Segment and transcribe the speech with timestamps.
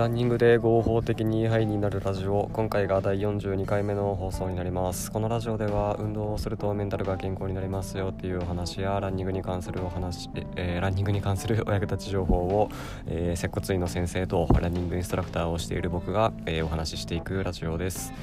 [0.00, 5.12] ランニングで合法的にハイになるラジオ今回が第42回目の放送になります。
[5.12, 12.70] このラジオでは運動をするとメンタルが健康になりますよっていうお話やランニングに関するお話、えー、ランニングに関するお役立ち情報を、
[13.08, 18.14] えー、接骨院の先生とランニングインストラクターをしている僕が、えー、お話ししていくラジオです。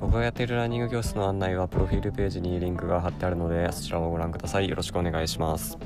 [0.00, 4.70] 僕がやっているランニング教室の案内はプロフィールページにリンクが貼ってあるのでそちらをご覧ください。
[4.70, 5.76] よろしくお願いします。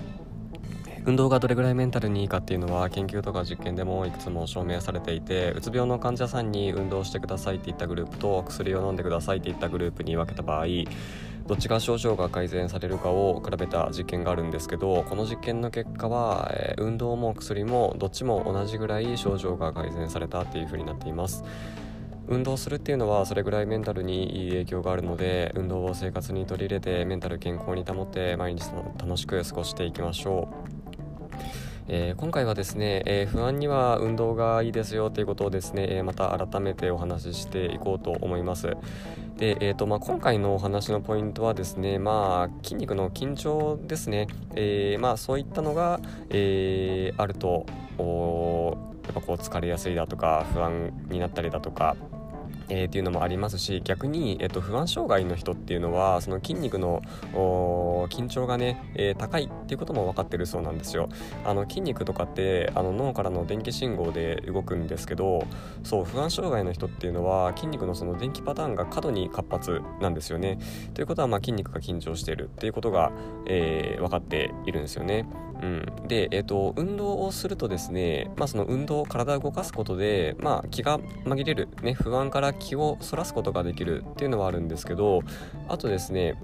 [1.09, 10.67] 運動がどれぐらいメンタルにいいかっていうのは研究とか実験でもいくつも証明されていてうつ病の患者さんに運動してくださいって言ったグループと薬を飲んでくださいって言ったグループに分けた場合
[11.47, 21.43] どっちが症状が改善されるかを比べた実験があるんですけどこの実験の結果は、えー、運動も薬もどっちも同じぐらい症状が改善されたっていう風になっています。
[22.27, 30.78] 運動するっていうのはそれぐらいメンタルにいい影響があるので運動を生活に取り入れてメンタル健康に保って毎日楽しく過ごしていきましょう。
[31.91, 38.77] えー、今回はですね、えー、不安には運動がいいですよということをですね、えー、また改めてお話ししていこうと思います。
[39.39, 47.65] で、えーとまあ、今回のお話のポイントはですね、まあ、筋肉の緊張ですね、えーまあ、そういったのが、えー、あると
[47.99, 51.97] やっぱこう疲れやすいだとか不安になったりだとか
[52.69, 57.03] えー、っていうのもありますし逆に、えーと、不安障害の人っていうのはその筋肉の
[58.11, 61.09] 緊張がね、えー、高いっていうことも分かってるそうなんですよ。
[61.45, 65.47] あの筋肉とかってあの脳からの電気信号で動くんですけど
[65.83, 70.59] そう不安障害の人っていうのは筋肉のその電気パターンが過度に活発なんですよね。
[70.95, 73.13] ということはまあ筋肉が緊張しているっていうことが、
[73.47, 75.27] えー、分かっているんですよね。
[75.63, 85.23] うん、で、えーと、運動をするとですね、まあ、その運動体を動かすことで、まあ、気が紛れる、ね、不安から気をそらすことができるっていうのはあるんですけど
[85.69, 86.37] あとですね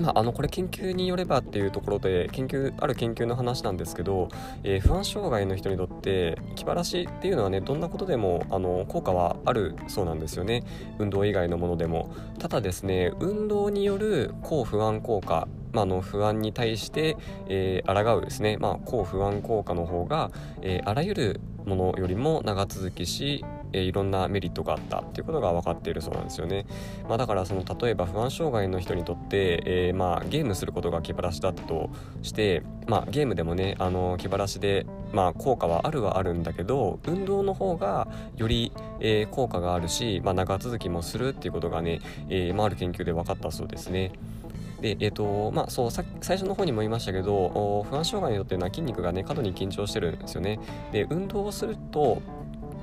[0.00, 4.28] まあ、あのこれ研究によればっていうところで研究ある研究の話なんですけど、
[4.62, 10.62] えー、不安障害の人にとって気晴らしっていうのはねどんなことでもあの効果はあるそうなんですよね。
[10.98, 12.14] 運動以外のものでも。
[12.38, 17.16] ただですね運動による抗不安効果まあ、の不安に対して、
[17.48, 20.30] えー、抗うですね、まあ、抗不安効果の方が、
[20.62, 26.66] えー、あらゆるものよりも長続きし、えー、いろんなメリットがあったっていうことが分かっているそうなんですよね、
[27.08, 31.90] まあ、だからその例えば不安障害の人にとって、えー、まあゲームすることが気晴らしだったと
[32.22, 44.12] して、まあ、ゲームでもねあの気晴らしで、まあ、効果はあるはあるんだけど運動の方がより、えー、効果があるし、まあ、長続きもするっていうことがね、えーまあ、ある研究で分かったそうですね。
[44.80, 50.60] で、えっ、ー、と、まあ、そう、最初の方にも言いましたけど、不安障害によっては筋肉がね、過度に緊張してるんですよね。
[50.92, 52.22] で、運動をすると、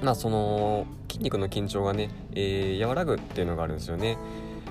[0.01, 4.17] まあ、その筋肉の緊張がね、えー、和らぐっていうのがあるんですよね。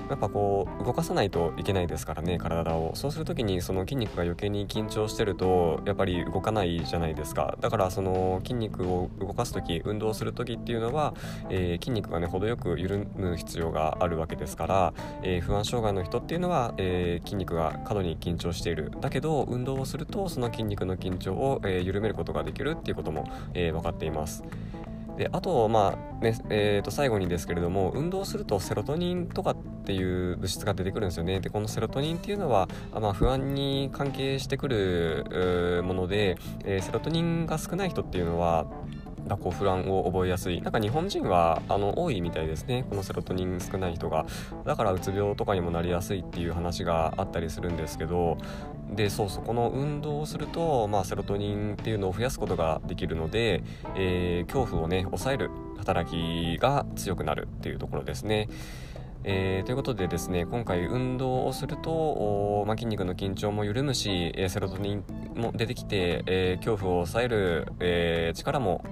[0.09, 2.91] やっぱこう動かさないといけないですからね体を。
[2.95, 7.57] そうする時にその筋肉が余計に緊張してるとやっぱり動かないじゃないですか。
[7.61, 11.13] だからその筋肉を動かす時運動する時っていうのは、
[11.49, 14.93] えー、筋肉がね程よく緩む必要があるわけですから、
[15.23, 18.91] えー、不安障害の人っていうのは、えー、筋肉が過度に緊張している。
[19.01, 24.43] だけど運動をするとその筋肉の緊張を、え緩めることができるっていうことも、え分かっています。
[25.17, 29.55] であと、まあねえー、と最後にですけれども運動するとセロトニンとかっ
[29.85, 31.39] ていう物質が出てくるんですよね。
[31.39, 38.65] でこのセロトニンっていうのは、まあ、不安に関係してくるもので、えー、セロトニンが少ない人っていうのは
[39.27, 40.61] がこう不安を覚えやすい。
[40.61, 42.85] なんか日本人はあの多いみたいですね。
[42.89, 44.25] このセロトニン少ない人が。
[44.65, 48.37] だからうつ病とかにもなりやすいっていう話があったりするんですけど。
[48.91, 53.63] でそうそうこの運動をすると、まあ、セロトニンっていうのを増やすことができるので、
[53.95, 58.47] えー、恐怖をね抑える働きが強くなるっていうところですね。
[59.27, 65.03] えー、ということでですね今回運動をすると、まあ、筋肉の緊張も緩むし、えー、セロトニン
[65.35, 68.85] も出てきて、えー、恐怖を抑える、え力も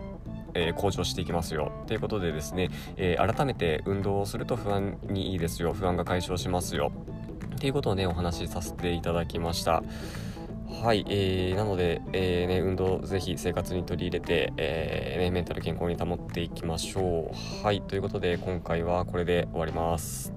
[0.53, 1.71] えー、向上していきますよ。
[1.87, 5.73] ということでですね、えー、改めて運動をすると不安にいいですよ。
[5.73, 6.91] 不安が解消しますよ。
[7.55, 9.83] っていうことをねお話しさせていただきました。
[10.81, 17.63] はい、えー、なので、えーね、運動ぜひ生活に取り入れて、えーね、メンタル健康に保っていきましょう。
[17.65, 20.33] はいということで今回はこれで終わります。